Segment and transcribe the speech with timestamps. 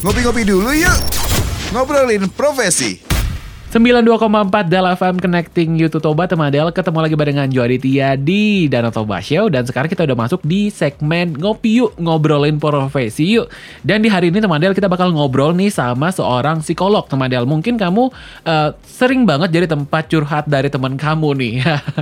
[0.00, 0.96] Ngopi-ngopi dulu yuk.
[1.76, 3.04] Ngobrolin profesi.
[3.68, 4.08] 92,4
[4.72, 6.72] Dal FM Connecting You to Toba teman Del.
[6.72, 9.52] Ketemu lagi barengan Jo Aditya di Danau Toba Show.
[9.52, 13.52] Dan sekarang kita udah masuk di segmen ngopi yuk ngobrolin profesi yuk.
[13.84, 17.04] Dan di hari ini teman Del kita bakal ngobrol nih sama seorang psikolog.
[17.04, 18.08] Teman Del mungkin kamu
[18.48, 21.54] uh, sering banget jadi tempat curhat dari teman kamu nih.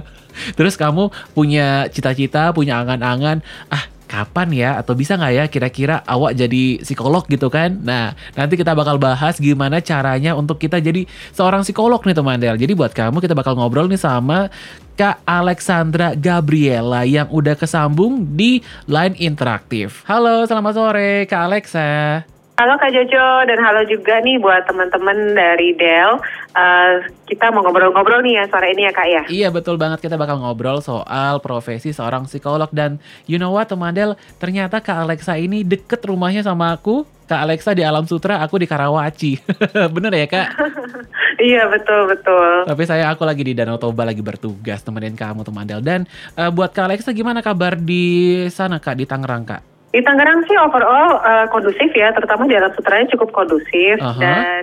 [0.57, 3.43] Terus kamu punya cita-cita punya angan-angan
[3.75, 7.77] ah kapan ya atau bisa nggak ya kira-kira awak jadi psikolog gitu kan?
[7.85, 11.05] Nah nanti kita bakal bahas gimana caranya untuk kita jadi
[11.37, 12.57] seorang psikolog nih teman Del.
[12.57, 14.49] Jadi buat kamu kita bakal ngobrol nih sama
[14.97, 20.03] Kak Alexandra Gabriela yang udah kesambung di line interaktif.
[20.09, 22.38] Halo, selamat sore Kak Alexa.
[22.59, 26.19] Halo Kak Jojo dan halo juga nih buat teman-teman dari Del.
[26.59, 29.23] Uh, kita mau ngobrol-ngobrol nih ya sore ini ya Kak ya.
[29.31, 32.99] Iya betul banget kita bakal ngobrol soal profesi seorang psikolog dan
[33.31, 37.07] you know what teman Del ternyata Kak Alexa ini deket rumahnya sama aku.
[37.31, 39.39] Kak Alexa di Alam Sutra, aku di Karawaci.
[39.95, 40.49] Bener ya kak?
[41.53, 42.67] iya betul betul.
[42.67, 45.79] Tapi saya aku lagi di Danau Toba lagi bertugas temenin kamu teman Del.
[45.79, 49.78] Dan uh, buat Kak Alexa gimana kabar di sana kak di Tangerang kak?
[49.89, 54.21] Di Tangerang sih overall uh, kondusif ya, terutama di alam sutranya cukup kondusif uh -huh.
[54.21, 54.63] dan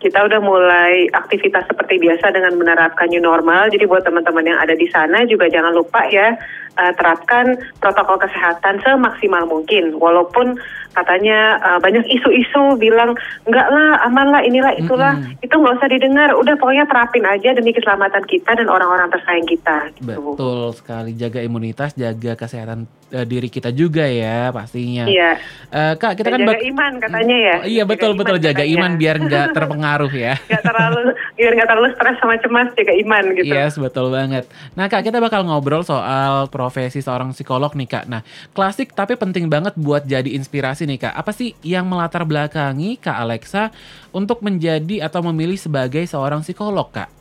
[0.00, 3.68] kita udah mulai aktivitas seperti biasa dengan menerapkan new normal.
[3.68, 6.40] Jadi buat teman-teman yang ada di sana juga jangan lupa ya
[6.80, 10.00] uh, terapkan protokol kesehatan semaksimal mungkin.
[10.00, 10.56] Walaupun
[10.96, 13.12] katanya uh, banyak isu-isu bilang
[13.44, 15.44] enggak lah, aman lah, inilah, itulah, mm -hmm.
[15.44, 16.30] itu nggak usah didengar.
[16.32, 19.92] Udah pokoknya terapin aja demi keselamatan kita dan orang-orang tersayang kita.
[20.00, 20.16] Gitu.
[20.16, 25.06] Betul sekali, jaga imunitas, jaga kesehatan uh, diri kita juga ya pastinya.
[25.06, 25.38] Iya.
[25.70, 27.56] Uh, Kak, kita dan kan jaga iman katanya ya.
[27.62, 28.74] Oh, iya betul betul jaga katanya.
[28.78, 30.34] iman biar nggak terpengaruh ya.
[30.48, 31.00] Gak terlalu
[31.38, 33.52] biar nggak terlalu stres sama cemas, jaga iman gitu.
[33.52, 34.44] Yes, betul banget.
[34.74, 38.04] Nah Kak, kita bakal ngobrol soal profesi seorang psikolog nih Kak.
[38.10, 38.22] Nah,
[38.56, 41.14] klasik tapi penting banget buat jadi inspirasi nih Kak.
[41.14, 43.74] Apa sih yang melatar belakangi Kak Alexa
[44.10, 47.19] untuk menjadi atau memilih sebagai seorang psikolog Kak?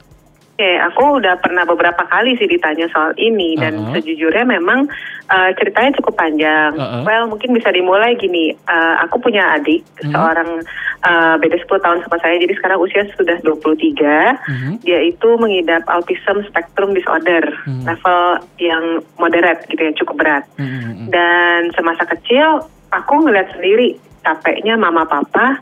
[0.59, 3.95] Oke, aku udah pernah beberapa kali sih ditanya soal ini dan uh -huh.
[3.95, 4.91] sejujurnya memang
[5.31, 6.75] uh, ceritanya cukup panjang.
[6.75, 7.01] Uh -huh.
[7.07, 8.51] Well, mungkin bisa dimulai gini.
[8.67, 10.11] Uh, aku punya adik uh -huh.
[10.11, 10.59] seorang
[11.07, 13.47] uh, beda 10 tahun sama saya, jadi sekarang usia sudah 23.
[13.47, 14.73] Uh -huh.
[14.83, 17.95] Dia itu mengidap autism spectrum disorder, uh -huh.
[17.95, 18.23] level
[18.59, 18.83] yang
[19.15, 20.43] moderate gitu ya, cukup berat.
[20.59, 21.07] Uh -huh.
[21.07, 23.95] Dan semasa kecil aku ngeliat sendiri
[24.27, 25.55] capeknya mama papa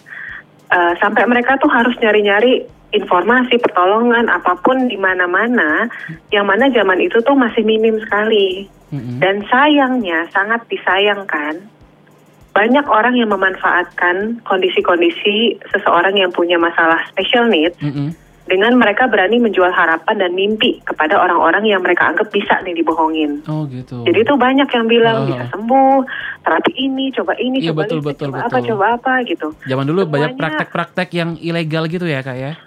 [0.73, 2.65] uh, sampai mereka tuh harus nyari-nyari
[2.95, 5.91] informasi pertolongan apa pun di mana-mana
[6.31, 9.19] yang mana zaman itu tuh masih minim sekali mm-hmm.
[9.19, 11.67] dan sayangnya sangat disayangkan
[12.55, 18.15] banyak orang yang memanfaatkan kondisi-kondisi seseorang yang punya masalah special need mm-hmm.
[18.49, 23.45] dengan mereka berani menjual harapan dan mimpi kepada orang-orang yang mereka anggap bisa nih dibohongin.
[23.45, 24.01] Oh gitu.
[24.07, 25.25] Jadi itu banyak yang bilang uh.
[25.29, 25.97] bisa sembuh,
[26.41, 28.49] terapi ini, coba ini, iya, coba betul, ini, betul, coba betul.
[28.49, 29.47] apa, coba apa gitu.
[29.69, 32.57] Zaman dulu Semuanya, banyak praktek-praktek yang ilegal gitu ya kak ya?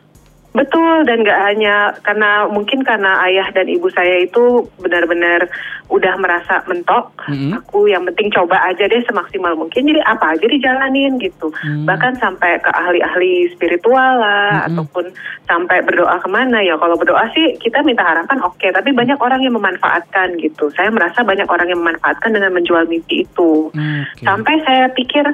[0.50, 5.46] Betul dan gak hanya karena mungkin karena ayah dan ibu saya itu benar-benar
[5.90, 7.50] udah merasa mentok, mm-hmm.
[7.62, 11.50] aku yang penting coba aja deh semaksimal mungkin jadi apa aja dijalanin gitu.
[11.50, 11.86] Mm-hmm.
[11.86, 14.68] Bahkan sampai ke ahli-ahli spiritual lah mm-hmm.
[14.74, 15.04] ataupun
[15.46, 19.18] sampai berdoa ke mana ya kalau berdoa sih kita minta harapan oke, okay, tapi banyak
[19.22, 20.70] orang yang memanfaatkan gitu.
[20.74, 23.70] Saya merasa banyak orang yang memanfaatkan dengan menjual mimpi itu.
[23.70, 24.26] Okay.
[24.26, 25.26] Sampai saya pikir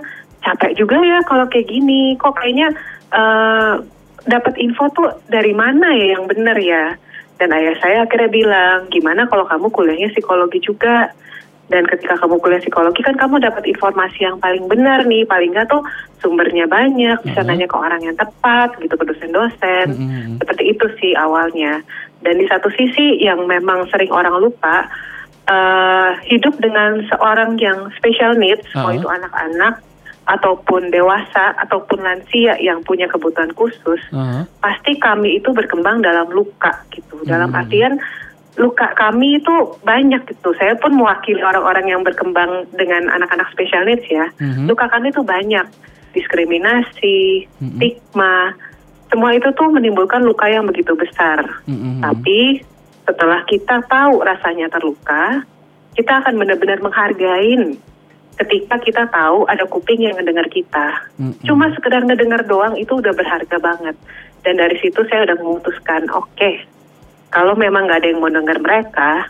[0.45, 2.73] capek juga ya kalau kayak gini, kok kayaknya
[3.13, 3.81] uh,
[4.27, 6.99] dapat info tuh dari mana ya yang benar ya?
[7.37, 11.13] Dan ayah saya akhirnya bilang, gimana kalau kamu kuliahnya psikologi juga?
[11.67, 15.67] Dan ketika kamu kuliah psikologi kan kamu dapat informasi yang paling benar nih, paling nggak
[15.67, 15.83] tuh
[16.23, 17.51] sumbernya banyak, bisa uh-huh.
[17.51, 19.87] nanya ke orang yang tepat, gitu ke dosen-dosen.
[19.91, 20.39] Uh-huh.
[20.41, 21.83] Seperti itu sih awalnya.
[22.23, 24.87] Dan di satu sisi yang memang sering orang lupa,
[25.51, 28.87] uh, hidup dengan seorang yang special needs, uh-huh.
[28.87, 29.83] mau itu anak-anak
[30.27, 34.43] ataupun dewasa ataupun lansia yang punya kebutuhan khusus, uh-huh.
[34.59, 37.23] pasti kami itu berkembang dalam luka gitu.
[37.23, 38.03] Dalam artian
[38.59, 39.55] luka kami itu
[39.87, 40.51] banyak gitu.
[40.59, 44.27] Saya pun mewakili orang-orang yang berkembang dengan anak-anak special needs ya.
[44.43, 44.67] Uh-huh.
[44.67, 45.67] Luka kami itu banyak
[46.11, 47.73] diskriminasi, uh-huh.
[47.79, 48.59] stigma,
[49.07, 51.47] semua itu tuh menimbulkan luka yang begitu besar.
[51.71, 52.03] Uh-huh.
[52.03, 52.67] Tapi
[53.07, 55.47] setelah kita tahu rasanya terluka,
[55.95, 57.79] kita akan benar-benar menghargai
[58.37, 61.09] ketika kita tahu ada kuping yang ngedengar kita.
[61.17, 61.45] Mm-hmm.
[61.49, 63.97] Cuma sekedar ngedengar doang itu udah berharga banget.
[64.45, 66.63] Dan dari situ saya udah memutuskan, oke, okay,
[67.35, 69.27] kalau memang nggak ada yang mau dengar mereka,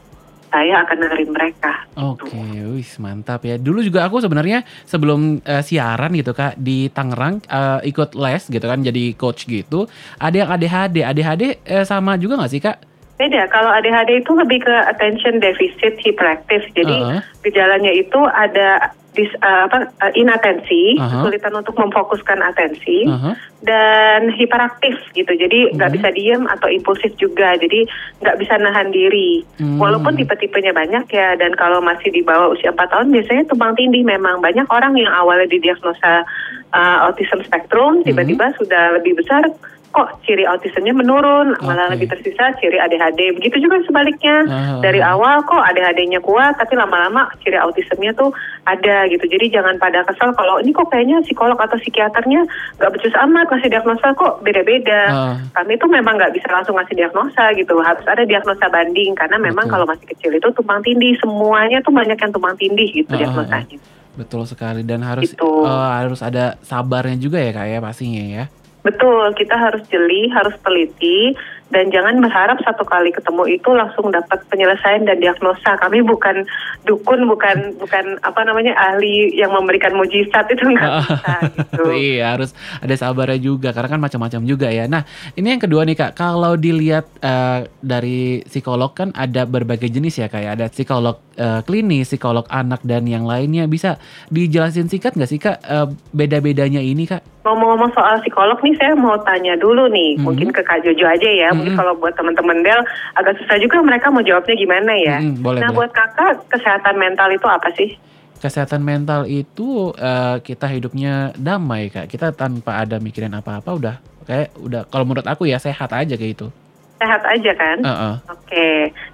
[0.52, 1.72] saya akan dengerin mereka.
[1.96, 3.56] Oke, okay, wis mantap ya.
[3.56, 8.62] Dulu juga aku sebenarnya sebelum uh, siaran gitu kak di Tangerang uh, ikut les gitu
[8.62, 9.90] kan, jadi coach gitu.
[10.20, 12.95] Ada yang ADHD, ADHD uh, sama juga nggak sih kak?
[13.16, 16.64] Beda, kalau ADHD itu lebih ke attention deficit hyperactive.
[16.76, 17.20] Jadi uh -huh.
[17.40, 21.24] gejalanya itu ada dis, uh, apa uh, inatensi, Aha.
[21.24, 23.32] kesulitan untuk memfokuskan atensi Aha.
[23.64, 25.32] dan hiperaktif gitu.
[25.32, 25.96] Jadi nggak Mhm.
[25.96, 27.56] bisa diem atau impulsif juga.
[27.56, 27.88] Jadi
[28.20, 29.40] nggak bisa nahan diri.
[29.56, 29.80] Hmm.
[29.80, 34.04] Walaupun tipe-tipenya banyak ya dan kalau masih di bawah usia 4 tahun biasanya tumpang tindih
[34.04, 36.28] memang banyak orang yang awalnya didiagnosa
[36.76, 39.48] uh, autism spektrum tiba-tiba sudah lebih besar
[39.96, 41.92] kok ciri autismnya menurun malah Oke.
[41.96, 44.76] lebih tersisa ciri ADHD begitu juga sebaliknya Ah.
[44.78, 48.28] dari awal kok ADHD-nya kuat tapi lama-lama ciri autismnya tuh
[48.62, 52.44] ada gitu jadi jangan pada kesel kalau ini kok kayaknya psikolog atau psikiaternya
[52.76, 55.34] nggak becus amat ngasih diagnosa kok beda-beda Ah.
[55.54, 59.64] kami itu memang nggak bisa langsung ngasih diagnosa gitu harus ada diagnosa banding karena memang
[59.64, 59.72] Betul.
[59.72, 63.78] kalau masih kecil itu tumpang tindih semuanya tuh banyak yang tumpang tindih gitu ah, diagnosanya
[64.12, 65.44] Betul sekali dan harus Gitu.
[65.62, 68.44] eh, harus ada sabarnya juga ya kak ya pastinya ya.
[68.86, 71.34] Betul, kita harus jeli, harus teliti,
[71.66, 75.74] dan jangan berharap satu kali ketemu itu langsung dapat penyelesaian dan diagnosa.
[75.76, 76.46] Kami bukan
[76.86, 81.84] dukun, bukan bukan apa namanya ahli yang memberikan mujizat itu nggak bisa gitu.
[82.14, 84.86] iya harus ada sabarnya juga karena kan macam-macam juga ya.
[84.86, 85.02] Nah
[85.34, 90.30] ini yang kedua nih kak, kalau dilihat eh, dari psikolog kan ada berbagai jenis ya
[90.30, 93.66] kayak ada psikolog eh, klinis, psikolog anak dan yang lainnya.
[93.66, 93.98] Bisa
[94.30, 97.26] dijelasin singkat nggak sih kak eh, beda-bedanya ini kak?
[97.46, 100.22] Ngomong-ngomong soal psikolog nih, saya mau tanya dulu nih, Mhm.
[100.26, 101.54] mungkin ke Kak Jojo aja ya.
[101.56, 101.80] Mungkin Mhm.
[101.80, 102.80] kalau buat teman-teman Del
[103.16, 105.18] agak susah juga mereka mau jawabnya gimana ya.
[105.18, 105.76] Mhm, boleh, nah, boleh.
[105.80, 107.96] buat kakak kesehatan mental itu apa sih?
[108.36, 112.06] Kesehatan mental itu eh, kita hidupnya damai kak.
[112.06, 113.96] Kita tanpa ada mikirin apa-apa udah
[114.28, 116.48] kayak udah kalau menurut aku ya sehat aja kayak itu.
[116.96, 117.78] Sehat aja kan?
[117.84, 118.14] Heeh.
[118.32, 118.70] Oke,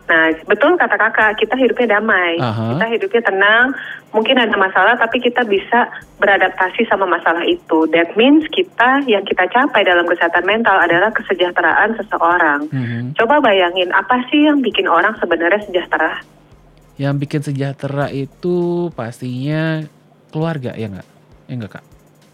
[0.07, 2.79] nah betul kata kakak, kita hidupnya damai, Aha.
[2.79, 3.75] kita hidupnya tenang.
[4.15, 5.91] Mungkin ada masalah, tapi kita bisa
[6.23, 7.91] beradaptasi sama masalah itu.
[7.91, 12.71] That means kita yang kita capai dalam kesehatan mental adalah kesejahteraan seseorang.
[12.71, 13.19] Mhm.
[13.19, 16.23] Coba bayangin apa sih yang bikin orang sebenarnya sejahtera?
[17.01, 19.83] Yang bikin sejahtera itu pastinya
[20.31, 21.09] keluarga ya nggak?
[21.51, 21.85] Ya nggak kak?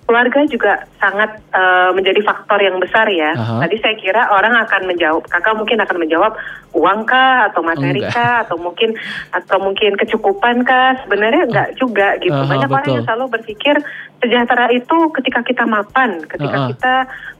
[0.09, 3.37] Keluarga juga sangat eh, menjadi faktor yang besar ya.
[3.37, 3.61] Aha.
[3.69, 6.33] Tadi saya kira orang akan menjawab, kakak mungkin akan menjawab
[6.73, 8.17] uang kah atau materi Enggak.
[8.17, 8.97] kah atau mungkin
[9.37, 10.97] atau mungkin kecukupan kah?
[11.05, 12.41] Sebenarnya enggak juga gitu.
[12.41, 12.97] Aha, Banyak orang betul.
[12.97, 13.77] yang selalu berpikir
[14.19, 16.71] sejahtera itu ketika kita mapan, ketika Aha.
[16.75, 16.95] kita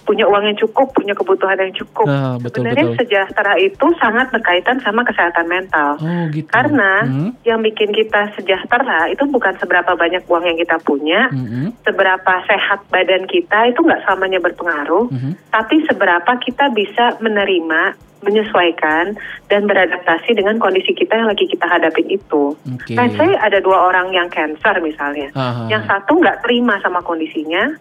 [0.09, 2.09] punya uang yang cukup, punya kebutuhan yang cukup.
[2.09, 2.99] Ah, betul, Sebenarnya betul.
[3.05, 6.01] sejahtera itu sangat berkaitan sama kesehatan mental.
[6.01, 6.49] Oh gitu.
[6.49, 7.45] Karena Mhm.
[7.45, 11.85] yang bikin kita sejahtera itu bukan seberapa banyak uang yang kita punya, Mhm.
[11.85, 15.31] seberapa sehat badan kita itu nggak selamanya berpengaruh, Mhm.
[15.53, 17.93] tapi seberapa kita bisa menerima,
[18.23, 19.15] menyesuaikan,
[19.47, 22.55] dan beradaptasi dengan kondisi kita yang lagi kita hadapin itu.
[22.55, 22.95] Oke.
[22.99, 25.31] Nah, saya ada dua orang yang cancer misalnya.
[25.39, 25.71] Aha.
[25.71, 27.79] Yang satu nggak terima sama kondisinya,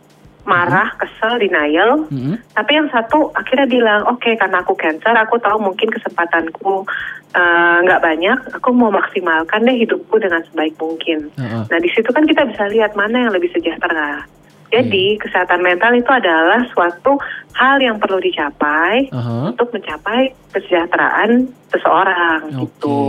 [0.47, 2.07] marah, kesel, denial.
[2.07, 2.55] Mhm.
[2.55, 6.87] Tapi yang satu akhirnya bilang, oke karena aku cancer, aku tahu mungkin kesempatanku
[7.35, 11.27] eh, nggak banyak, aku mau maksimalkan deh hidupku dengan sebaik mungkin.
[11.35, 11.63] Heeh.
[11.67, 14.23] Nah di situ kan kita bisa lihat mana yang lebih sejahtera.
[14.67, 17.15] Jadi kesehatan mental itu adalah suatu
[17.55, 19.55] hal yang perlu dicapai Aha.
[19.55, 22.99] untuk mencapai kesejahteraan seseorang Oke, gitu.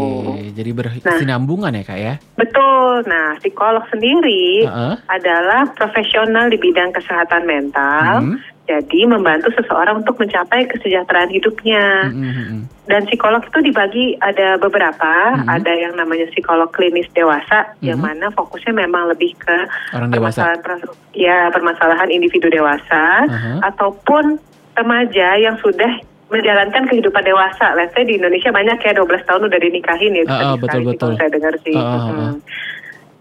[0.57, 2.15] jadi bersinambungan ya kak ya?
[2.35, 3.07] Betul.
[3.07, 4.95] Nah psikolog sendiri Heeh.
[5.11, 8.23] adalah profesional di bidang kesehatan mental.
[8.25, 8.39] Mhm.
[8.69, 12.13] Jadi membantu seseorang untuk mencapai kesejahteraan hidupnya.
[12.13, 12.61] Mhm, mhm.
[12.88, 15.44] Dan psikolog itu dibagi ada beberapa, Mhm.
[15.44, 18.06] ada yang namanya psikolog klinis dewasa, yang Mhm.
[18.08, 19.56] mana fokusnya memang lebih ke
[19.93, 20.56] Orang dewasa.
[20.56, 23.61] permasalahan ya permasalahan individu dewasa, Aha.
[23.69, 24.40] ataupun
[24.73, 26.00] remaja yang sudah
[26.33, 27.76] menjalankan kehidupan dewasa.
[27.76, 30.25] Let's say di Indonesia banyak ya 12 tahun udah dinikahin ya.
[30.28, 31.12] Ah, tadi betul, betul.
[31.16, 31.76] Saya dengar sih.
[31.76, 32.21] Ah, ah, Mhm.
[32.21, 32.35] ah.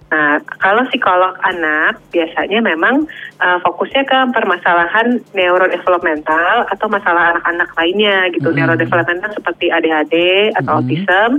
[0.08, 3.04] Nah, kalau psikolog anak biasanya memang
[3.44, 8.48] uh, fokusnya ke permasalahan neurodevelopmental atau masalah anak-anak lainnya gitu.
[8.48, 8.56] Mhm.
[8.56, 10.16] Neurodevelopmental seperti ADHD
[10.56, 10.80] atau Mhm.
[10.80, 11.30] autism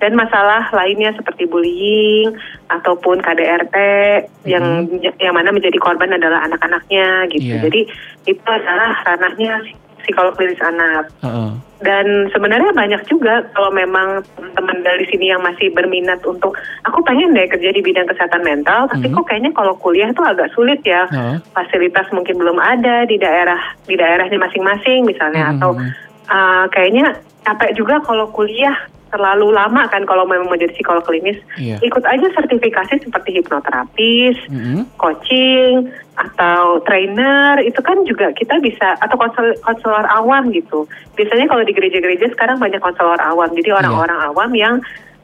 [0.00, 2.36] dan masalah lainnya seperti bullying
[2.68, 3.76] ataupun KDRT
[4.48, 4.88] yang
[5.20, 7.56] yang mana menjadi korban adalah anak-anaknya gitu.
[7.56, 7.68] Iya.
[7.68, 7.80] Jadi
[8.28, 9.64] itu adalah ranahnya
[10.10, 11.06] psikolog klinis anak.
[11.22, 11.50] Heeh.
[11.80, 16.52] Dan sebenarnya banyak juga kalau memang teman-teman dari sini yang masih berminat untuk
[16.84, 19.16] aku pengen deh kerja di bidang kesehatan mental, tapi Mhm.
[19.16, 21.08] kok kayaknya kalau kuliah tuh agak sulit ya.
[21.08, 21.40] Heeh.
[21.56, 25.52] Fasilitas mungkin belum ada di daerah di daerahnya masing-masing misalnya Mhm.
[25.56, 25.70] atau
[26.28, 28.76] uh, kayaknya capek juga kalau kuliah
[29.10, 31.36] terlalu lama kan kalau memang menjadi psikolog klinis.
[31.58, 31.82] Iya.
[31.82, 34.96] Ikut aja sertifikasi seperti hipnoterapis, Mhm.
[34.96, 40.86] coaching atau trainer itu kan juga kita bisa atau konsel konselor awam gitu.
[41.18, 43.50] Biasanya kalau di gereja-gereja sekarang banyak konselor awam.
[43.52, 44.74] Jadi orang-orang awam yang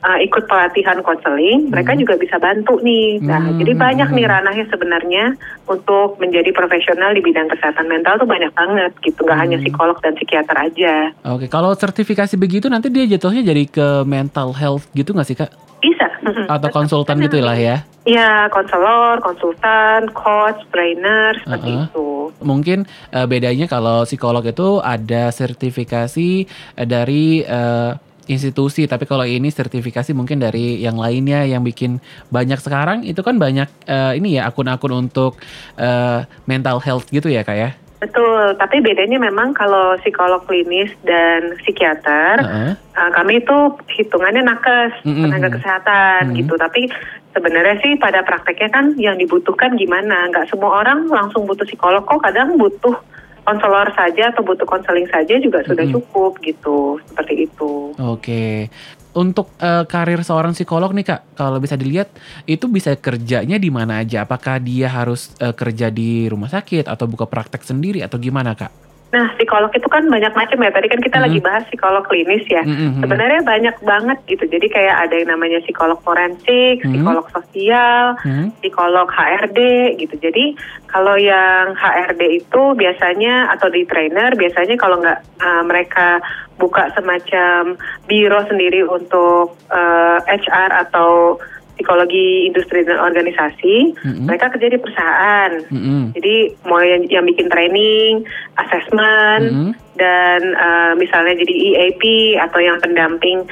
[0.07, 2.01] uh, ikut pelatihan konseling, mereka Mhm.
[2.07, 3.19] juga bisa bantu nih.
[3.27, 3.59] Nah, Mhm.
[3.59, 5.25] jadi banyak nih ranahnya sebenarnya
[5.67, 9.27] untuk menjadi profesional di bidang kesehatan mental tuh banyak banget gitu.
[9.27, 9.65] Nggak hanya Mhm.
[9.67, 10.95] psikolog dan psikiater aja.
[11.27, 15.51] Oke, kalau sertifikasi begitu nanti dia jatuhnya jadi ke mental health gitu nggak sih kak?
[15.83, 16.07] Bisa.
[16.49, 17.85] Atau konsultan gitu lah ya.
[18.07, 21.85] Iya, konselor, konsultan, coach, trainer, seperti Uh-uh.
[21.91, 22.09] itu.
[22.41, 22.79] Mungkin
[23.13, 26.31] eh, bedanya kalau psikolog itu ada sertifikasi
[26.79, 27.91] eh, dari eh,
[28.27, 33.39] institusi, tapi kalau ini sertifikasi mungkin dari yang lainnya yang bikin banyak sekarang itu kan
[33.39, 35.39] banyak eh, ini ya akun-akun untuk
[35.79, 37.71] eh, mental health gitu ya kak ya.
[37.97, 42.73] Betul, tapi bedanya memang kalau psikolog klinis dan psikiater, Heeh.
[42.93, 43.57] uh, kami itu
[43.97, 45.25] hitungannya nakes, Mm-mm.
[45.25, 46.45] tenaga kesehatan Mm.
[46.45, 46.61] gitu.
[46.61, 46.93] Tapi
[47.33, 50.29] sebenarnya sih pada prakteknya kan yang dibutuhkan gimana?
[50.29, 52.21] Nggak semua orang langsung butuh psikolog kok.
[52.21, 53.01] Kadang butuh
[53.47, 55.97] konselor saja atau butuh konseling saja juga sudah Mm-mm.
[56.03, 56.99] cukup gitu.
[57.07, 57.95] Seperti itu.
[57.97, 58.69] Oke.
[59.17, 62.13] Untuk eh, karir seorang psikolog nih kak, kalau bisa dilihat
[62.45, 64.29] itu bisa kerjanya di mana aja?
[64.29, 68.86] Apakah dia harus eh, kerja di rumah sakit atau buka praktek sendiri atau gimana kak?
[69.07, 70.71] Nah, psikolog itu kan banyak macam ya.
[70.75, 71.25] Tadi kan kita Mm.
[71.31, 72.67] lagi bahas psikolog klinis ya.
[72.67, 72.99] Mm-mm.
[72.99, 74.45] Sebenarnya banyak banget gitu.
[74.51, 76.91] Jadi kayak ada yang namanya psikolog forensik, Hmm.
[76.91, 78.51] psikolog sosial, Hmm?
[78.59, 79.61] psikolog HRD
[80.03, 80.15] gitu.
[80.19, 80.59] Jadi
[80.91, 86.19] kalau yang HRD itu biasanya atau di trainer biasanya kalau nggak uh, mereka
[86.59, 87.77] buka semacam
[88.11, 91.39] biro sendiri untuk uh, HR atau
[91.77, 94.25] psikologi industri dan organisasi, Mm-mm.
[94.25, 95.53] mereka kerja di perusahaan.
[95.69, 96.17] Mm-mm.
[96.17, 98.25] Jadi mau yang, yang bikin training,
[98.57, 99.71] assessment, Mm-mm.
[100.01, 102.03] dan uh, misalnya jadi EAP
[102.41, 103.45] atau yang pendamping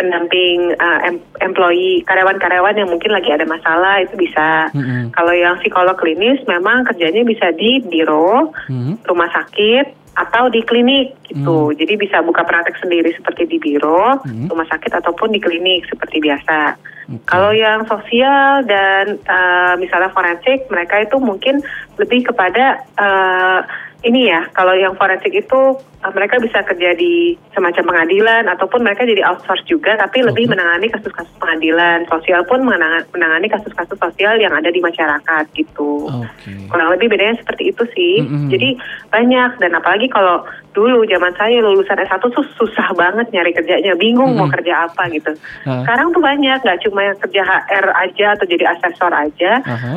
[0.00, 4.72] pendamping uh, em- employee karyawan-karyawan yang mungkin lagi ada masalah itu bisa.
[4.72, 5.12] Mm-mm.
[5.12, 9.04] Kalau yang psikolog klinis memang kerjanya bisa di biro, Mm-mm.
[9.04, 11.74] rumah sakit atau di klinik gitu.
[11.74, 14.46] Jadi bisa buka praktek sendiri seperti di biro, Hmm.
[14.46, 16.78] rumah sakit ataupun di klinik seperti biasa.
[17.28, 21.60] Kalau yang sosial dan uh, misalnya forensik, mereka itu mungkin
[22.00, 23.60] lebih kepada uh,
[24.04, 24.48] ini ya.
[24.52, 29.64] Kalau yang forensik itu uh, mereka bisa kerja di semacam pengadilan ataupun mereka jadi outsource
[29.68, 32.04] juga, tapi lebih menangani kasus-kasus pengadilan.
[32.08, 36.08] Sosial pun menanga- menangani kasus-kasus sosial yang ada di masyarakat gitu.
[36.08, 36.52] Oke.
[36.68, 38.14] Kurang lebih bedanya seperti itu sih.
[38.24, 38.48] Mm-mm.
[38.52, 38.76] Jadi
[39.12, 40.44] banyak dan apalagi kalau
[40.74, 45.32] dulu zaman saya lulusan S1 tuh susah banget nyari kerjanya, bingung mau kerja apa gitu.
[45.62, 49.52] Sekarang tuh banyak, nggak cuma yang kerja HR aja atau jadi asesor aja,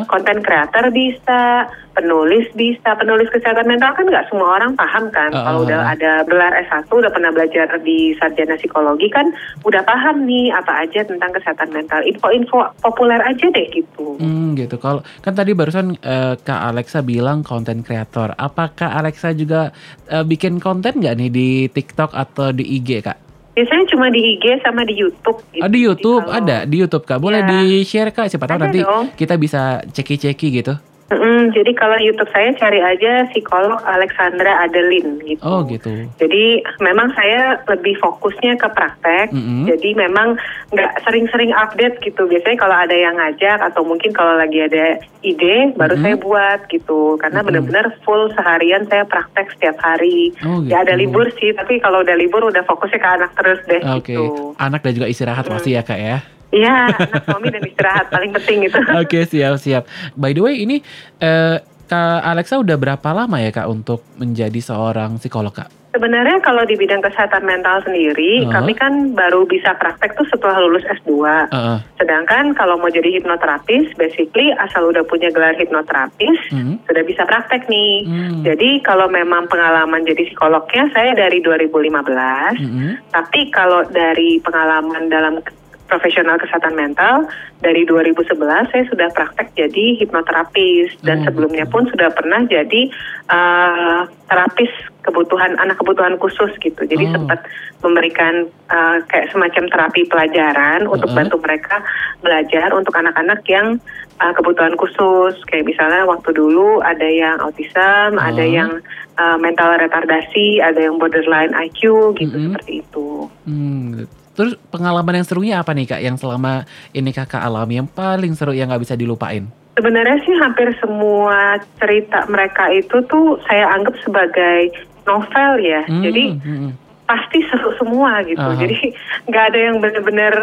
[0.08, 5.34] konten creator bisa, penulis bisa, penulis kesehatan mental kan nggak semua orang paham kan.
[5.34, 5.94] Ah, Kalau ah, udah ah.
[5.98, 9.34] ada gelar S1, udah pernah belajar di sarjana psikologi kan,
[9.66, 12.06] udah paham nih apa aja tentang kesehatan mental.
[12.06, 14.22] Info-info populer aja deh gitu.
[14.22, 14.78] Hmm gitu.
[14.78, 18.38] Kalau kan tadi barusan eh, Kak Alexa bilang konten kreator.
[18.38, 19.74] Apakah Alexa juga
[20.06, 23.27] eh, bikin konten nggak nih di TikTok atau di IG Kak?
[23.58, 25.42] Biasanya cuma di IG sama di YouTube.
[25.50, 25.66] Gitu.
[25.66, 27.18] Oh, di YouTube Jadi kalau- ada di YouTube Kak.
[27.18, 27.50] Boleh Ya.
[27.50, 28.30] di share Kak.
[28.30, 29.06] Siapa tahu Ada nanti dong.
[29.18, 30.78] kita bisa ceki-ceki gitu.
[31.08, 35.40] Mm-mm, jadi kalau YouTube saya cari aja psikolog Alexandra Adeline gitu.
[35.40, 35.88] Oh gitu.
[36.20, 39.32] Jadi memang saya lebih fokusnya ke praktek.
[39.32, 39.72] Mm-mm.
[39.72, 40.36] Jadi memang
[40.76, 42.28] nggak sering-sering update gitu.
[42.28, 46.04] Biasanya kalau ada yang ngajak atau mungkin kalau lagi ada ide baru Mm-mm.
[46.04, 47.16] saya buat gitu.
[47.24, 47.48] Karena Mm-mm.
[47.56, 50.36] benar-benar full seharian saya praktek setiap hari.
[50.44, 51.08] Oh, Ya ada gitu.
[51.08, 54.12] libur sih, tapi kalau udah libur udah fokusnya ke anak terus deh Oke.
[54.12, 54.52] gitu.
[54.60, 56.20] Anak dan juga istirahat pasti ya Kak ya.
[56.48, 58.80] Iya, anak suami dan istirahat paling penting itu.
[59.02, 59.84] Oke siap siap.
[60.16, 60.80] By the way ini
[61.18, 65.72] eh, Kak Alexa udah berapa lama ya Kak untuk menjadi seorang psikolog Kak?
[65.88, 68.54] Sebenarnya kalau di bidang kesehatan mental sendiri, Uh-huh.
[68.54, 71.10] kami kan baru bisa praktek tuh setelah lulus S2.
[71.50, 71.80] Heeh.
[71.98, 76.78] Sedangkan kalau mau jadi hipnoterapis, basically asal udah punya gelar hipnoterapis, Hmm.
[76.86, 78.06] sudah bisa praktek nih.
[78.06, 78.46] Hmm.
[78.46, 83.02] Jadi kalau memang pengalaman jadi psikolognya saya dari 2015, Mm-mm.
[83.10, 85.42] tapi kalau dari pengalaman dalam
[85.88, 87.26] profesional kesehatan mental
[87.60, 88.38] dari 2011
[88.70, 91.74] saya sudah praktek jadi hipnoterapis dan Oh, sebelumnya gitu.
[91.74, 92.82] pun sudah pernah jadi
[93.28, 96.84] eh, terapis kebutuhan anak kebutuhan khusus gitu.
[96.84, 97.14] Jadi Oh.
[97.16, 97.40] sempat
[97.80, 101.18] memberikan eh, kayak semacam terapi pelajaran untuk Uh-uh.
[101.24, 101.80] bantu mereka
[102.20, 103.80] belajar untuk anak-anak yang
[104.20, 105.40] eh, kebutuhan khusus.
[105.48, 108.84] Kayak misalnya waktu dulu ada yang autism, ada yang
[109.16, 112.54] eh, mental retardasi, ada yang borderline IQ gitu Mm-mm.
[112.54, 113.32] seperti itu.
[113.48, 114.04] Hmm.
[114.38, 116.02] Terus pengalaman yang serunya apa nih kak?
[116.06, 119.50] Yang selama ini kakak alami yang paling seru yang nggak bisa dilupain?
[119.74, 124.70] Sebenarnya sih hampir semua cerita mereka itu tuh saya anggap sebagai
[125.10, 125.82] novel ya.
[125.90, 126.70] Hmm, Jadi hmm,
[127.10, 128.46] pasti seru semua gitu.
[128.46, 128.62] Aha.
[128.62, 128.94] Jadi
[129.34, 130.34] nggak ada yang benar-benar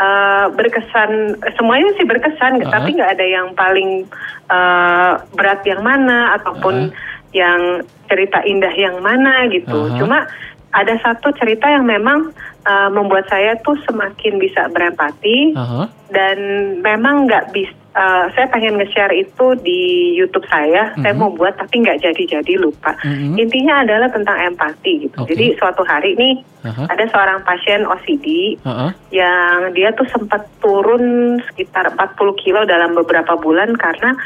[0.00, 1.36] eh, berkesan.
[1.60, 2.72] Semuanya sih berkesan, Aha.
[2.72, 4.08] tapi nggak ada yang paling
[4.48, 6.88] eh, berat yang mana ataupun
[7.36, 9.92] yang cerita indah yang mana gitu.
[9.92, 9.96] Aha.
[10.00, 10.18] Cuma
[10.72, 15.90] ada satu cerita yang memang eh, membuat saya tuh semakin bisa berempati Aha.
[16.14, 16.38] dan
[16.80, 20.96] memang nggak bis eh, saya pengen nge-share itu di YouTube saya.
[20.96, 21.20] Saya Mhm.
[21.20, 22.96] mau buat tapi nggak jadi-jadi lupa.
[23.04, 23.36] Mhm.
[23.36, 25.20] Intinya adalah tentang empati gitu.
[25.20, 25.36] Oke.
[25.36, 26.88] Jadi suatu hari nih Aha.
[26.88, 28.90] ada seorang pasien OCD Heeh.
[29.12, 34.16] yang dia tuh sempat turun sekitar 40 kilo dalam beberapa bulan karena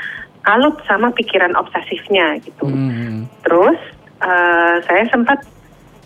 [0.46, 2.70] kalut sama pikiran obsesifnya gitu.
[2.70, 3.26] Hmm.
[3.42, 3.80] Terus
[4.22, 5.42] eh, saya sempat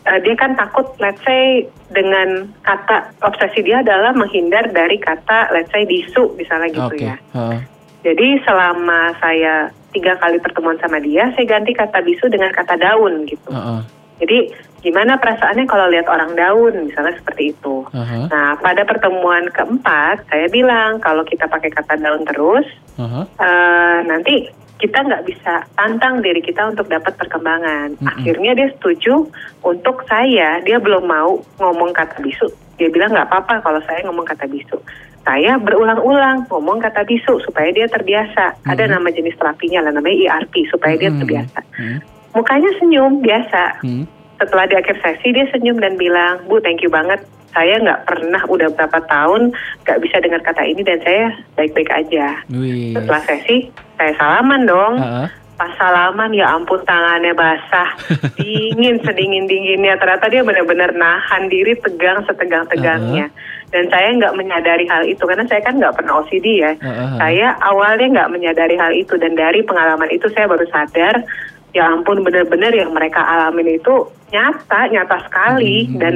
[0.07, 5.71] eh, dia kan takut let's say dengan kata obsesi dia adalah menghindar dari kata let's
[5.75, 7.05] say bisu misalnya gitu Oke.
[7.05, 7.17] ya.
[7.37, 7.61] Heeh.
[8.01, 13.29] Jadi selama saya tiga kali pertemuan sama dia, saya ganti kata bisu dengan kata daun
[13.29, 13.51] gitu.
[13.53, 13.81] Heeh.
[14.21, 14.39] Jadi
[14.81, 17.85] gimana perasaannya kalau lihat orang daun misalnya seperti itu.
[17.93, 18.29] Aha.
[18.33, 22.65] Nah pada pertemuan keempat saya bilang kalau kita pakai kata daun terus
[22.97, 23.29] Aha.
[23.29, 24.49] eh, nanti
[24.81, 28.01] kita nggak bisa tantang diri kita untuk dapat perkembangan.
[28.01, 28.09] Mm-mm.
[28.09, 29.29] Akhirnya dia setuju
[29.61, 32.49] untuk saya, dia belum mau ngomong kata bisu.
[32.81, 34.81] Dia bilang nggak apa-apa kalau saya ngomong kata bisu.
[35.21, 38.57] Saya berulang-ulang ngomong kata bisu supaya dia terbiasa.
[38.65, 38.93] Ada Mhm.
[38.97, 41.21] nama jenis terapinya lah, namanya ERP supaya dia Hmm.
[41.21, 41.61] terbiasa.
[41.77, 41.99] Hmm.
[42.33, 43.85] Mukanya senyum biasa.
[43.85, 44.09] Hmm.
[44.41, 47.21] Setelah di akhir sesi dia senyum dan bilang, Bu thank you banget.
[47.51, 49.51] Saya nggak pernah udah berapa tahun
[49.83, 52.39] nggak bisa dengar kata ini dan saya baik-baik aja.
[52.51, 52.95] Wih.
[52.95, 53.57] Setelah sesi,
[53.99, 54.95] saya salaman dong.
[54.99, 55.29] Heeh.
[55.61, 57.93] Pas salaman, ya ampun tangannya basah,
[58.41, 60.01] dingin sedingin dinginnya.
[60.01, 63.29] Ternyata dia benar-benar nahan diri tegang setegang-tegangnya.
[63.69, 66.73] Dan saya nggak menyadari hal itu karena saya kan nggak pernah OCD ya.
[66.81, 67.13] Heeh.
[67.21, 71.29] Saya awalnya nggak menyadari hal itu dan dari pengalaman itu saya baru sadar.
[71.71, 75.99] Ya ampun benar-benar yang mereka alamin itu nyata, nyata sekali Mhm.
[75.99, 76.15] dan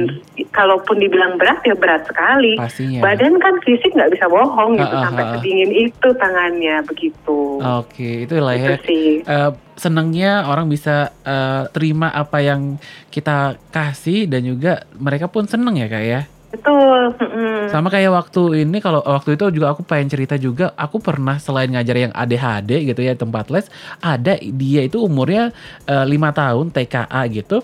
[0.51, 2.55] kalaupun dibilang berat ya berat sekali.
[2.55, 3.03] Pastinya.
[3.03, 5.31] Badan kan fisik nggak bisa bohong gitu ah, sampai ah.
[5.37, 7.59] sedingin itu tangannya begitu.
[7.59, 8.77] Oke, itu lah Itu ya.
[8.87, 9.07] sih.
[9.21, 12.79] Eh, senangnya orang bisa eh, terima apa yang
[13.11, 16.21] kita kasih dan juga mereka pun seneng ya kak ya.
[16.55, 17.11] Betul.
[17.67, 21.67] Sama kayak waktu ini kalau waktu itu juga aku pengen cerita juga aku pernah selain
[21.67, 23.67] ngajar yang ADHD gitu ya tempat les
[23.99, 25.51] ada dia itu umurnya
[25.83, 27.59] eh, lima tahun TKA gitu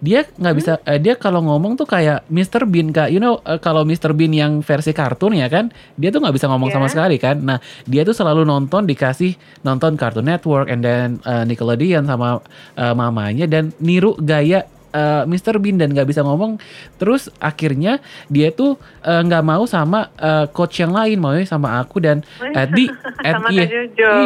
[0.00, 2.64] dia nggak bisa eh, dia kalau ngomong tuh kayak Mr.
[2.64, 4.16] Bean kak you know eh, kalau Mr.
[4.16, 6.92] Bean yang versi kartun ya kan dia tuh nggak bisa ngomong sama Iya.
[6.96, 12.08] sekali kan nah dia tuh selalu nonton dikasih nonton Cartoon Network and then eh, Nickelodeon
[12.08, 12.40] sama
[12.74, 15.60] eh, mamanya dan niru gaya eh, Mr.
[15.60, 16.56] Bean dan nggak bisa ngomong
[16.96, 22.24] terus akhirnya dia tuh nggak mau sama eh, coach yang lain maunya sama aku dan
[22.52, 22.88] at the
[23.28, 23.64] at iya,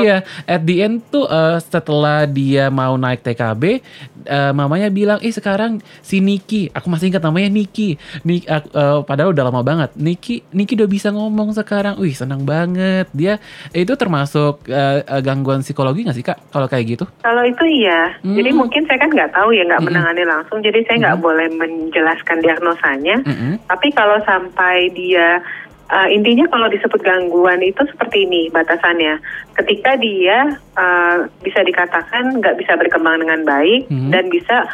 [0.01, 3.83] iya at the end tuh eh, setelah dia mau naik TKB
[4.25, 8.99] eh, mamanya bilang ih sekarang si Niki aku masih ingat namanya Niki Nik aku- eh,
[9.03, 13.37] padahal udah lama banget Niki Niki udah bisa ngomong sekarang wih senang banget dia
[13.71, 18.17] itu termasuk eh, eh, gangguan psikologi nggak sih kak kalau kayak gitu Kalau itu iya.
[18.21, 18.35] Hmm.
[18.35, 19.93] Jadi mungkin saya kan nggak tahu ya nggak Mm-mm.
[19.93, 20.59] menangani langsung.
[20.61, 23.17] Jadi saya nggak boleh menjelaskan diagnosanya.
[23.23, 23.53] Mm-mm.
[23.65, 25.41] Tapi kalau sampai dia
[25.85, 29.21] eh, intinya kalau disebut gangguan itu seperti ini batasannya.
[29.57, 34.11] Ketika dia eh, bisa dikatakan nggak bisa berkembang dengan baik Mhm.
[34.11, 34.65] dan bisa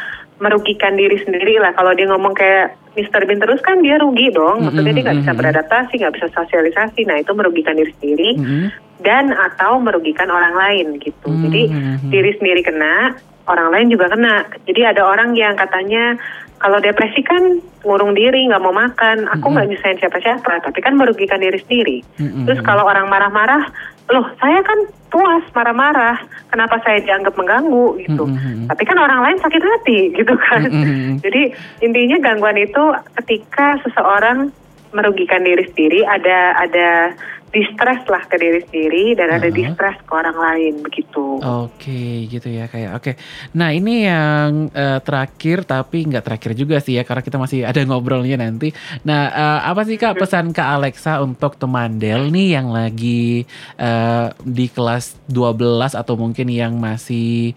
[0.41, 1.69] merugikan diri sendiri lah.
[1.77, 3.23] Kalau dia ngomong kayak Mr.
[3.23, 4.65] Bean terus kan dia rugi dong.
[4.65, 5.39] Maksudnya dia nggak bisa Mhm.
[5.39, 7.01] beradaptasi, nggak bisa sosialisasi.
[7.05, 8.65] Nah itu merugikan diri sendiri Mm-mm.
[9.05, 11.29] dan atau merugikan orang lain gitu.
[11.29, 11.41] Mhm.
[11.45, 11.61] Jadi
[12.09, 14.43] diri sendiri kena, orang lain juga kena.
[14.65, 16.17] Jadi ada orang yang katanya
[16.61, 19.25] kalau depresi kan ngurung diri, nggak mau makan.
[19.33, 21.97] Aku nggak nyusahin siapa-siapa, tapi kan merugikan diri sendiri.
[22.21, 22.45] Mm-mm.
[22.45, 23.65] Terus kalau orang marah-marah,
[24.13, 24.77] loh saya kan
[25.09, 26.21] puas marah-marah,
[26.53, 28.23] kenapa saya dianggap mengganggu gitu.
[28.29, 28.69] Mhm.
[28.69, 30.69] Tapi kan orang lain sakit hati gitu kan.
[30.69, 31.17] Mm-mm.
[31.25, 31.41] Jadi
[31.81, 32.83] intinya gangguan itu
[33.17, 34.53] ketika seseorang
[34.93, 37.17] merugikan diri sendiri, ada ada
[37.51, 39.59] distress lah ke diri sendiri dan ada Uh-huh.
[39.59, 41.43] distress ke orang lain begitu.
[41.43, 42.95] Oke, gitu ya kayak.
[42.95, 43.11] Oke.
[43.51, 47.83] Nah, ini yang eh, terakhir tapi nggak terakhir juga sih ya karena kita masih ada
[47.83, 48.71] ngobrolnya nanti.
[49.03, 53.43] Nah, eh, apa sih Kak pesan Kak Alexa untuk teman Del nih yang lagi
[53.75, 57.51] eh, di kelas 12 atau mungkin yang masih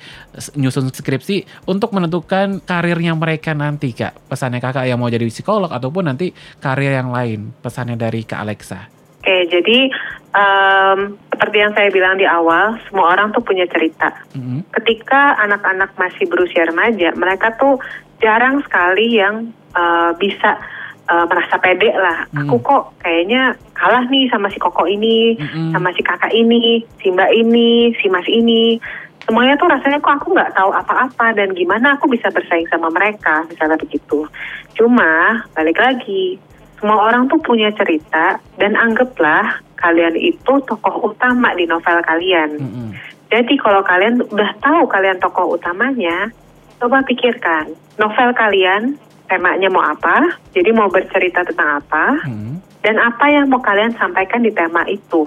[0.58, 4.26] nyusun skripsi untuk menentukan karirnya mereka nanti, Kak.
[4.26, 7.54] Pesannya Kakak yang mau jadi psikolog ataupun nanti karir yang lain.
[7.62, 8.93] Pesannya dari Kak Alexa.
[9.24, 9.88] Oke, jadi
[10.36, 14.12] em, seperti yang saya bilang di awal, semua orang tuh punya cerita.
[14.36, 14.68] Mm-mm.
[14.68, 17.80] Ketika anak-anak masih berusia remaja, mereka tuh
[18.20, 20.60] jarang sekali yang eh, bisa
[21.08, 22.28] eh, merasa pede lah.
[22.36, 22.44] Hmm.
[22.44, 25.72] Aku kok kayaknya kalah nih sama si koko ini, Mm-mm.
[25.72, 28.76] sama si kakak ini, si mbak ini, si mas ini.
[29.24, 33.48] Semuanya tuh rasanya kok aku nggak tahu apa-apa dan gimana aku bisa bersaing sama mereka,
[33.48, 34.28] misalnya begitu.
[34.76, 36.36] Cuma balik lagi,
[36.84, 42.60] semua orang tuh punya cerita dan anggaplah kalian itu tokoh utama di novel kalian.
[42.60, 42.92] Mm-mm.
[43.32, 46.28] Jadi kalau kalian udah tahu kalian tokoh utamanya,
[46.76, 49.00] coba pikirkan novel kalian
[49.32, 52.60] temanya mau apa, jadi mau bercerita tentang apa, Mm-mm.
[52.84, 55.24] dan apa yang mau kalian sampaikan di tema itu.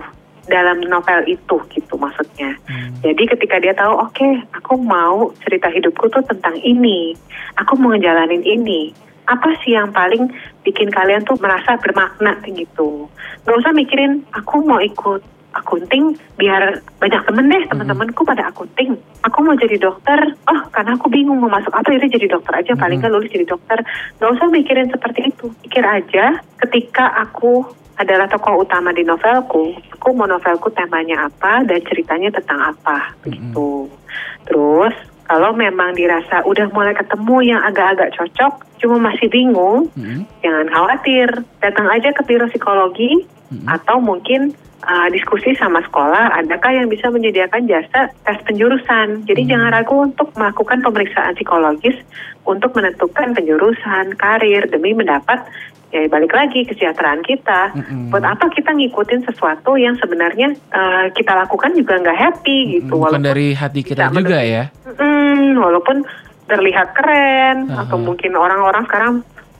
[0.48, 2.56] dalam novel itu gitu maksudnya.
[2.65, 2.96] Hmm.
[3.04, 7.13] Jadi ketika dia tahu, oke, aku mau cerita hidupku tuh tentang ini,
[7.60, 8.96] aku mau ngejalanin ini.
[9.28, 10.32] Apa sih yang paling
[10.63, 13.12] bikin kalian tuh merasa bermakna gitu?
[13.44, 15.22] Gak usah mikirin, aku mau ikut
[15.58, 18.94] akunting biar banyak temen deh teman-temanku pada akunting.
[19.26, 22.74] Aku mau jadi dokter, oh karena aku bingung mau masuk apa jadi jadi dokter aja
[22.78, 23.82] paling nggak lulus jadi dokter.
[24.22, 25.50] Gak usah mikirin seperti itu.
[25.66, 27.66] Pikir aja ketika aku
[27.98, 33.90] adalah tokoh utama di novelku, aku mau novelku temanya apa dan ceritanya tentang apa gitu.
[34.46, 34.94] Terus
[35.28, 40.24] kalau memang dirasa udah mulai ketemu yang agak-agak cocok, cuma masih bingung, Mm-mm.
[40.40, 41.28] jangan khawatir.
[41.60, 43.28] Datang aja ke biro psikologi
[43.68, 44.52] atau mungkin
[44.84, 49.24] uh, diskusi sama sekolah, adakah yang bisa menyediakan jasa tes penjurusan.
[49.28, 51.96] Jadi jangan ragu untuk melakukan pemeriksaan psikologis
[52.48, 55.44] untuk menentukan penjurusan, karir demi mendapat
[55.91, 57.71] ya balik lagi kesejahteraan kita.
[57.76, 58.12] Mm-mm.
[58.12, 62.91] Buat apa kita ngikutin sesuatu yang sebenarnya uh, kita lakukan juga nggak happy gitu.
[63.00, 64.67] Bukan walaupun dari hati kita juga ya.
[64.84, 66.04] Mm, walaupun
[66.47, 67.88] terlihat keren Aha.
[67.88, 69.13] atau mungkin orang-orang sekarang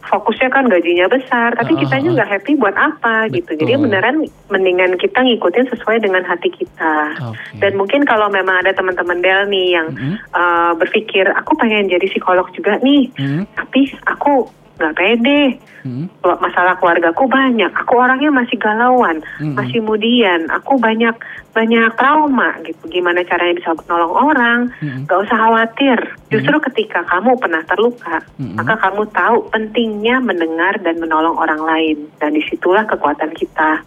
[0.07, 1.79] fokusnya kan gajinya besar, tapi Aha.
[1.83, 3.59] kitanya nggak happy buat apa gitu.
[3.59, 3.83] Jadi Betul.
[3.91, 4.15] beneran
[4.47, 6.95] mendingan kita ngikutin sesuai dengan hati kita.
[7.27, 7.59] Oke.
[7.59, 10.15] Dan mungkin kalau memang ada teman-teman Del nih yang Mm-mm.
[10.31, 13.51] uh, berpikir aku pengen jadi psikolog juga nih, Mm-mm.
[13.59, 15.57] tapi aku nggak pede.
[16.21, 17.71] Kalau Masalah keluargaku banyak.
[17.85, 19.55] Aku orangnya masih galauan, Mm-mm.
[19.55, 20.47] masih mudian.
[20.51, 21.15] Aku banyak
[21.55, 22.83] banyak trauma gitu.
[22.91, 24.59] Gimana caranya bisa menolong orang?
[24.83, 25.07] Mm-mm.
[25.07, 25.99] Gak usah khawatir.
[26.27, 28.59] Justru ketika kamu pernah terluka, Mm-mm.
[28.59, 31.97] maka kamu tahu pentingnya mendengar dan menolong orang lain.
[32.19, 33.83] Dan di situlah kekuatan kita.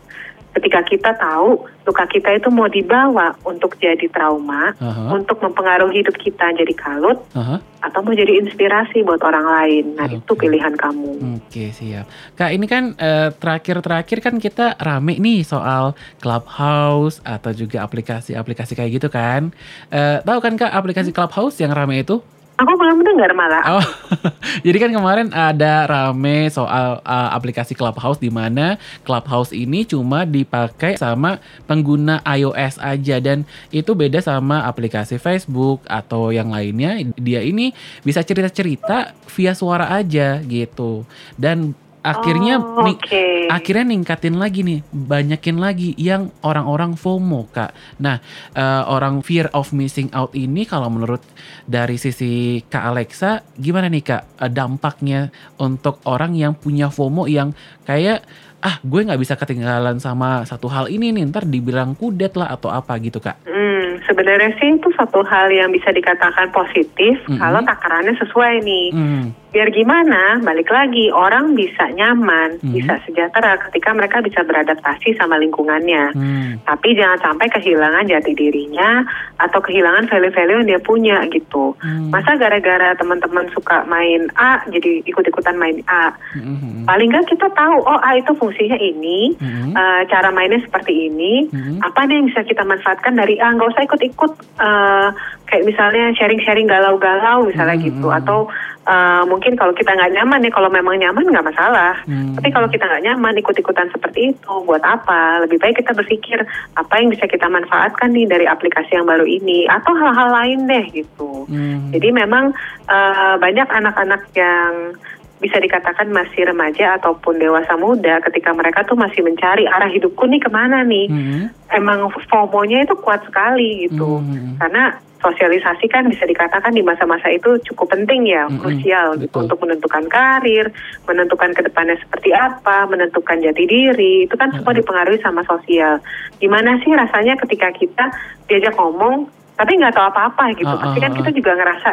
[0.50, 5.14] Ketika kita tahu luka kita itu mau dibawa untuk jadi trauma, Aha.
[5.14, 7.62] untuk mempengaruhi hidup kita jadi kalut, Aha.
[7.86, 9.84] atau mau jadi inspirasi buat orang lain.
[9.94, 10.46] Nah itu Oke.
[10.46, 11.38] pilihan kamu.
[11.38, 12.10] Oke siap.
[12.34, 18.90] Kak ini kan eh, terakhir-terakhir kan kita rame nih soal Clubhouse atau juga aplikasi-aplikasi kayak
[18.98, 19.54] gitu kan.
[19.90, 22.18] Eh, tahu kan kak aplikasi Clubhouse yang rame itu?
[22.60, 23.80] Aku belum dengar malah.
[23.80, 23.86] Oh,
[24.66, 31.00] jadi kan kemarin ada rame soal uh, aplikasi Clubhouse di mana Clubhouse ini cuma dipakai
[31.00, 37.00] sama pengguna iOS aja dan itu beda sama aplikasi Facebook atau yang lainnya.
[37.16, 37.72] Dia ini
[38.04, 41.08] bisa cerita-cerita via suara aja gitu.
[41.40, 43.24] Dan akhirnya Oh, nih oke.
[43.48, 47.70] akhirnya ningkatin lagi nih, banyakin lagi yang orang-orang FOMO kak.
[47.98, 48.18] Nah,
[48.52, 51.20] eh, orang fear of missing out ini kalau menurut
[51.62, 52.30] dari sisi
[52.62, 58.24] kak Alexa, gimana nih kak eh, dampaknya untuk orang yang punya FOMO yang kayak
[58.60, 62.68] ah gue nggak bisa ketinggalan sama satu hal ini nih, ntar dibilang kudet lah atau
[62.68, 63.40] apa gitu kak.
[63.44, 67.40] Hmm, sebenarnya sih itu satu hal yang bisa dikatakan positif Mhm.
[67.40, 68.86] kalau takarannya sesuai nih.
[68.92, 72.70] Hmm, Biar gimana, balik lagi orang bisa nyaman, Mhm.
[72.70, 76.14] bisa sejahtera ketika mereka bisa beradaptasi sama lingkungannya.
[76.14, 79.02] hmm, Tapi jangan sampai kehilangan jati dirinya
[79.42, 81.74] atau kehilangan value-value yang dia punya gitu.
[81.82, 82.14] Hmm.
[82.14, 86.14] Masa gara-gara teman-teman suka main A jadi ikut-ikutan main A.
[86.38, 90.62] hmm, hmm, Paling nggak kita tahu oh A itu fungsinya ini, hmm, eh, cara mainnya
[90.62, 91.50] seperti ini.
[91.50, 93.50] hmm, Apa nih yang bisa kita manfaatkan dari A?
[93.50, 94.32] Nggak usah ikut-ikut
[94.62, 95.08] eh,
[95.50, 98.06] kayak misalnya sharing-sharing galau-galau misalnya Hmm, gitu.
[98.08, 98.18] hmm.
[98.22, 98.38] Atau
[98.86, 101.98] eh, mungkin kalau kita nggak nyaman ya, kalau memang nyaman nggak masalah.
[102.06, 102.32] Hmm.
[102.38, 105.42] Tapi kalau kita nggak nyaman ikut-ikutan seperti itu, buat apa?
[105.44, 106.38] Lebih baik kita berpikir
[106.74, 110.84] apa yang bisa kita manfaatkan nih dari aplikasi yang baru ini atau hal-hal lain deh
[110.94, 111.44] gitu.
[111.46, 111.90] hmm.
[111.92, 112.54] Jadi memang
[112.86, 114.94] eh, banyak anak-anak yang
[115.40, 120.36] bisa dikatakan masih remaja ataupun dewasa muda ketika mereka tuh masih mencari arah hidupku nih
[120.36, 121.08] ke mana nih.
[121.08, 124.20] Hmm, Emang FOMO-nya itu kuat sekali gitu.
[124.20, 129.46] hmm, Karena sosialisasi kan bisa dikatakan di masa-masa itu cukup penting ya, Mm-mm, krusial betul.
[129.46, 130.72] untuk menentukan karir,
[131.04, 136.00] menentukan ke depannya seperti apa, menentukan jati diri, itu kan semua dipengaruhi sama sosial.
[136.40, 138.04] Gimana sih rasanya ketika kita
[138.48, 139.28] diajak ngomong,
[139.60, 140.72] tapi nggak tahu apa-apa gitu.
[140.72, 141.90] Ah, Pasti kan ah, kita juga ngerasa,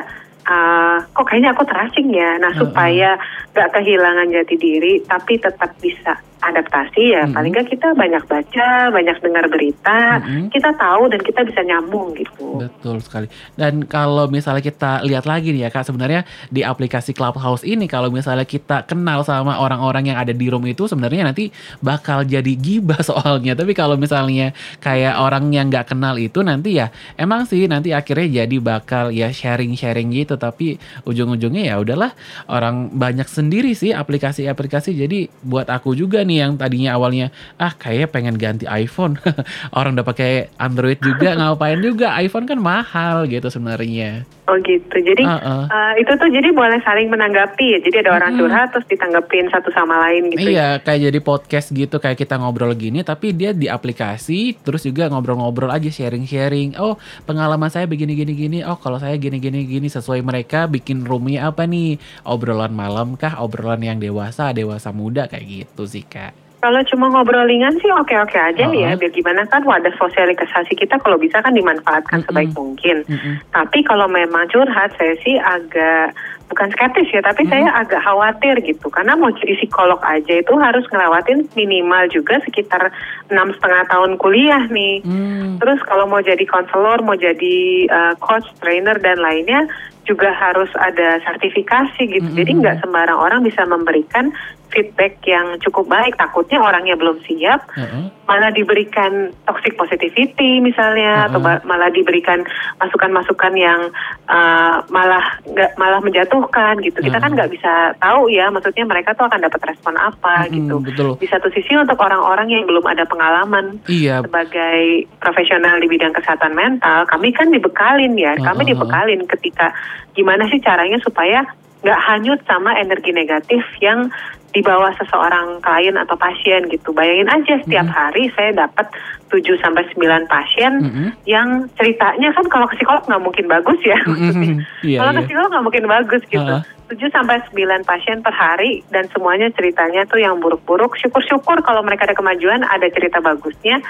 [0.47, 2.39] ah, kok kayaknya aku terasing ya.
[2.39, 3.09] Nah Ah, supaya
[3.51, 7.23] nggak kehilangan jati diri, tapi tetap bisa adaptasi ya.
[7.25, 7.33] Mm-mm.
[7.33, 10.53] Paling nggak kita banyak baca, banyak dengar berita, Mm-mm.
[10.53, 12.61] kita tahu dan kita bisa nyambung gitu.
[12.61, 13.27] Betul sekali.
[13.57, 18.13] Dan kalau misalnya kita lihat lagi nih ya Kak, sebenarnya di aplikasi Clubhouse ini kalau
[18.13, 21.49] misalnya kita kenal sama orang-orang yang ada di room itu sebenarnya nanti
[21.81, 23.57] bakal jadi gibah soalnya.
[23.57, 28.45] Tapi kalau misalnya kayak orang yang nggak kenal itu nanti ya emang sih nanti akhirnya
[28.45, 30.37] jadi bakal ya sharing-sharing gitu.
[30.37, 32.13] Tapi ujung-ujungnya ya udahlah
[32.45, 34.93] orang banyak sendiri sih aplikasi-aplikasi.
[34.93, 39.15] Jadi buat aku juga nih yang tadinya awalnya ah kayaknya pengen ganti iPhone.
[39.77, 44.27] orang udah pakai Android juga ngapain juga iPhone kan mahal gitu sebenarnya.
[44.47, 44.95] Oh gitu.
[44.95, 45.67] Jadi Uh-uh.
[45.67, 47.75] uh, itu tuh jadi boleh saling menanggapi.
[47.75, 47.79] ya.
[47.83, 50.55] Jadi ada orang curhat terus ditanggapin satu sama lain gitu.
[50.55, 50.83] Iya, ya.
[50.83, 55.67] kayak jadi podcast gitu, kayak kita ngobrol gini, tapi dia di aplikasi, terus juga ngobrol-ngobrol
[55.67, 56.79] aja, sharing-sharing.
[56.79, 56.95] Oh,
[57.27, 58.59] pengalaman saya begini, gini, gini.
[58.63, 61.99] Oh, kalau saya gini, gini, gini, sesuai mereka bikin roomnya apa nih?
[62.23, 63.43] Obrolan malam kah?
[63.43, 66.46] Obrolan yang dewasa, dewasa muda kayak gitu sih kak.
[66.57, 68.73] Kalau cuma ngobrol ringan sih oke-oke aja Uh-uh.
[68.73, 68.97] ya.
[68.97, 72.27] Biar gimana kan wadah sosialisasi kita kalau bisa kan dimanfaatkan Mm-mm.
[72.33, 73.05] sebaik mungkin.
[73.05, 73.33] Mm-mm.
[73.53, 76.17] Tapi kalau memang curhat saya sih agak
[76.47, 78.87] bukan skeptis ya, tapi saya agak khawatir gitu.
[78.89, 82.89] Karena mau jadi psikolog aja itu harus ngelewatin minimal juga sekitar
[83.29, 85.05] enam setengah tahun kuliah nih.
[85.05, 85.61] Hmm.
[85.61, 89.69] Terus kalau mau jadi konselor, mau jadi uh, coach, trainer dan lainnya
[90.07, 92.23] juga harus ada sertifikasi gitu.
[92.23, 92.39] Mm-mm.
[92.39, 94.31] Jadi nggak sembarang orang bisa memberikan
[94.69, 96.15] feedback yang cukup baik.
[96.19, 98.11] Takutnya orangnya belum siap, Uh-uh.
[98.27, 101.59] malah diberikan toxic positivity misalnya, atau Uh-uh.
[101.59, 102.43] ba- malah diberikan
[102.79, 103.91] masukan-masukan yang
[104.27, 106.99] uh, malah nggak malah menjatuhkan gitu.
[106.99, 107.37] Kita kan Uh-uh.
[107.39, 110.75] nggak bisa tahu ya, maksudnya mereka tuh akan dapat respon apa Mm-mm, gitu.
[110.83, 111.09] betul.
[111.19, 116.53] Di satu sisi untuk orang-orang yang belum ada pengalaman Iya, sebagai profesional di bidang kesehatan
[116.55, 118.71] mental, kami kan dibekalin ya, kami Uh-uh.
[118.75, 119.71] dibekalin ketika
[120.17, 121.45] gimana sih caranya supaya
[121.77, 124.09] nggak hanyut sama energi negatif yang
[124.57, 126.89] dibawa seseorang klien atau pasien gitu.
[126.89, 127.97] Bayangin aja setiap Mm-mm.
[128.01, 128.89] hari saya dapat
[129.29, 131.07] 7 sampai 9 pasien Mm-mm.
[131.29, 134.01] yang ceritanya kan kalau ke psikolog nggak mungkin bagus ya.
[134.09, 134.57] maksudnya.
[134.57, 134.81] Mm-mm.
[134.81, 135.27] Iya, kalau ke iya.
[135.29, 136.53] psikolog nggak mungkin bagus gitu.
[136.57, 136.75] Uh-uh.
[136.87, 140.95] 7 sampai 9 pasien per hari dan semuanya ceritanya tuh yang buruk-buruk.
[140.97, 143.83] Syukur-syukur kalau mereka ada kemajuan ada cerita bagusnya.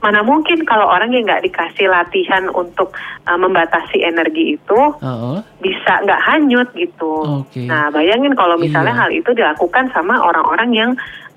[0.00, 2.96] Mana mungkin kalau orang yang nggak dikasih latihan untuk
[3.28, 5.44] uh, membatasi energi itu Uh-uh.
[5.60, 7.44] bisa nggak hanyut gitu.
[7.44, 7.68] Oke.
[7.68, 9.00] Nah bayangin kalau misalnya Iya.
[9.04, 10.90] hal itu dilakukan sama orang-orang yang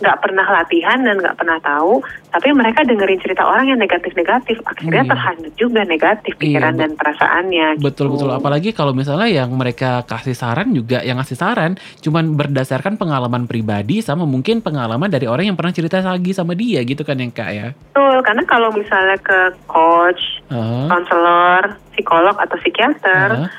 [0.03, 5.07] nggak pernah latihan dan nggak pernah tahu, tapi mereka dengerin cerita orang yang negatif-negatif, akhirnya
[5.07, 5.11] Iya.
[5.15, 7.67] terhanyut juga negatif Iya, pikiran bet- dan perasaannya.
[7.79, 8.13] Betul gitu.
[8.19, 11.71] betul apalagi kalau misalnya yang mereka kasih saran juga yang ngasih saran
[12.03, 16.83] cuman berdasarkan pengalaman pribadi sama mungkin pengalaman dari orang yang pernah cerita lagi sama dia
[16.83, 17.67] gitu kan yang kak ya.
[17.95, 20.85] Betul, karena kalau misalnya ke coach, Heeh.
[20.89, 21.63] konselor,
[21.93, 23.49] psikolog atau psikiater, Heeh.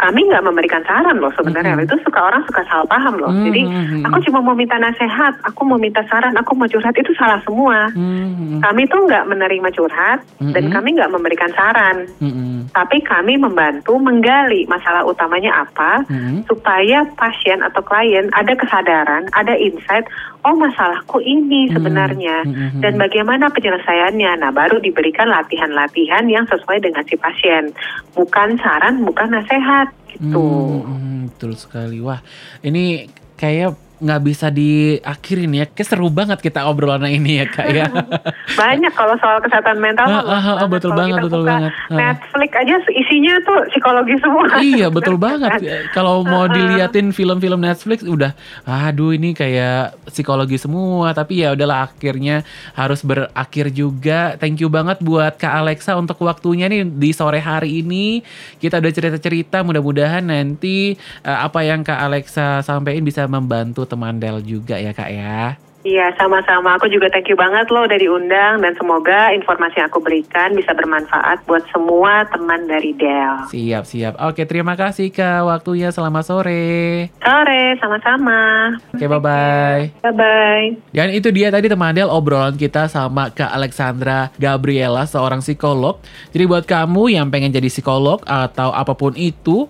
[0.00, 1.76] Kami nggak memberikan saran loh sebenarnya.
[1.76, 1.84] Mm-mm.
[1.84, 3.28] Itu suka orang suka salah paham loh.
[3.28, 6.64] Mm, Jadi mm, mm, aku cuma mau minta nasihat, aku mau minta saran, aku mau
[6.64, 7.92] curhat itu salah semua.
[7.92, 10.72] Hmm, Kami tuh nggak menerima curhat dan Mm-mm.
[10.72, 12.08] kami nggak memberikan saran.
[12.16, 16.48] hmm, hmm, Tapi kami membantu menggali masalah utamanya apa hmm.
[16.48, 20.08] supaya pasien atau klien ada kesadaran, ada insight,
[20.48, 23.02] oh masalahku ini Hmm, sebenarnya hmm, hmm, dan hmm.
[23.04, 24.32] bagaimana penyelesaiannya.
[24.40, 27.74] Nah, baru diberikan latihan-latihan yang sesuai dengan si pasien.
[28.16, 30.42] Bukan saran, bukan nasihat gitu.
[30.42, 31.98] Hmm, hmm, betul sekali.
[32.02, 32.20] Wah,
[32.60, 33.08] ini
[33.40, 35.64] kayak nggak bisa diakhirin ya.
[35.68, 37.86] Kayak seru banget kita obrolan ini ya kak ya.
[38.60, 41.72] Banyak kalau soal kesehatan mental Ah, ah, ah, betul Kalau banget, betul banget.
[41.92, 41.96] Ah.
[42.00, 44.44] Netflix aja isinya tuh psikologi semua.
[44.58, 45.60] iya betul banget.
[45.92, 48.32] Kalau mau diliatin film-film Netflix udah,
[48.64, 51.12] aduh ini kayak psikologi semua.
[51.12, 54.34] Tapi ya udahlah akhirnya harus berakhir juga.
[54.40, 58.24] Thank you banget buat Kak Alexa untuk waktunya nih di sore hari ini.
[58.56, 59.60] Kita udah cerita-cerita.
[59.60, 65.10] Mudah-mudahan nanti eh, apa yang Kak Alexa sampaikan bisa membantu teman Del juga ya Kak
[65.10, 65.58] ya.
[65.80, 66.76] Iya, sama-sama.
[66.76, 70.76] Aku juga thank you banget loh udah diundang dan semoga informasi yang aku berikan bisa
[70.76, 73.48] bermanfaat buat semua teman dari Del.
[73.48, 74.20] Siap siap.
[74.20, 75.88] Oke terima kasih Kak waktunya.
[75.88, 77.08] Selamat sore.
[77.24, 78.76] Sore, sama-sama.
[78.92, 79.84] Oke bye bye.
[80.04, 80.92] Bye-bye.
[80.92, 85.96] Dan itu dia tadi teman Del obrolan kita sama Kak Alexandra Gabriela seorang psikolog.
[86.36, 89.64] Jadi buat kamu yang pengen jadi psikolog atau apa pun itu,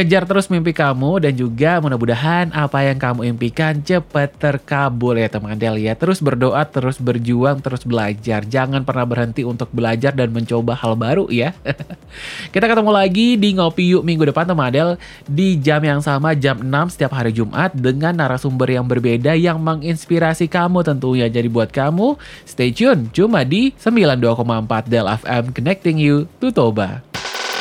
[0.00, 5.60] kejar terus mimpi kamu dan juga mudah-mudahan apa yang kamu impikan cepat terkabul ya teman
[5.60, 5.92] Del ya.
[5.92, 8.48] Terus berdoa, terus berjuang, terus belajar.
[8.48, 11.52] Jangan pernah berhenti untuk belajar dan mencoba hal baru ya.
[12.56, 14.96] Kita ketemu lagi di Ngopi Yuk minggu depan teman Del
[15.28, 20.48] di jam yang sama jam 6 setiap hari Jumat dengan narasumber yang berbeda yang menginspirasi
[20.48, 21.28] kamu tentunya.
[21.28, 22.16] Jadi buat kamu
[22.48, 27.04] stay tune cuma di 92,4 Del FM Connecting You to Toba.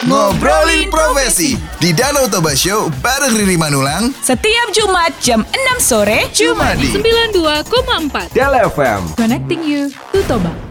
[0.07, 1.59] Ngobrolin profesi.
[1.75, 4.15] Di Danau Toba Show bareng Riri Manulang.
[4.23, 10.68] Setiap Jumat jam 6 sore cuma di 92,4 Del FM Connecting you to Toba.